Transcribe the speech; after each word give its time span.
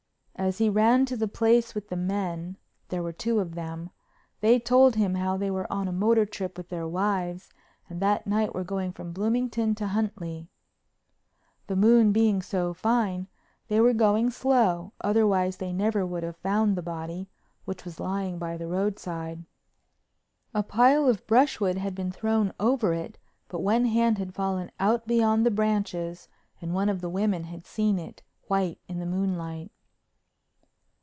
As 0.35 0.57
he 0.57 0.71
ran 0.71 1.05
to 1.05 1.15
the 1.15 1.27
place 1.27 1.75
with 1.75 1.89
the 1.89 1.95
men—there 1.95 3.03
were 3.03 3.11
two 3.11 3.39
of 3.39 3.53
them—they 3.53 4.57
told 4.59 4.95
him 4.95 5.13
how 5.13 5.37
they 5.37 5.51
were 5.51 5.71
on 5.71 5.87
a 5.87 5.91
motor 5.91 6.25
trip 6.25 6.57
with 6.57 6.69
their 6.69 6.87
wives 6.87 7.51
and 7.87 7.99
that 8.01 8.25
night 8.25 8.55
were 8.55 8.63
going 8.63 8.91
from 8.91 9.11
Bloomington 9.13 9.75
to 9.75 9.85
Huntley. 9.85 10.49
The 11.67 11.75
moon 11.75 12.11
being 12.11 12.41
so 12.41 12.73
fine 12.73 13.27
they 13.67 13.79
were 13.79 13.93
going 13.93 14.31
slow, 14.31 14.93
otherwise 14.99 15.57
they 15.57 15.71
never 15.71 16.07
would 16.07 16.23
have 16.23 16.37
found 16.37 16.75
the 16.75 16.81
body, 16.81 17.29
which 17.65 17.85
was 17.85 17.99
lying 17.99 18.39
by 18.39 18.57
the 18.57 18.65
roadside. 18.67 19.45
A 20.55 20.63
pile 20.63 21.07
of 21.07 21.27
brushwood 21.27 21.77
had 21.77 21.93
been 21.93 22.11
thrown 22.11 22.51
over 22.59 22.95
it, 22.95 23.19
but 23.47 23.59
one 23.59 23.85
hand 23.85 24.17
had 24.17 24.33
fallen 24.33 24.71
out 24.79 25.05
beyond 25.05 25.45
the 25.45 25.51
branches 25.51 26.27
and 26.59 26.73
one 26.73 26.89
of 26.89 26.99
the 26.99 27.09
women 27.11 27.43
had 27.43 27.63
seen 27.67 27.99
it, 27.99 28.23
white 28.47 28.79
in 28.87 28.97
the 28.97 29.05
moonlight. 29.05 29.69